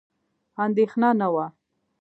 [0.65, 1.45] اندېښنه نه وه.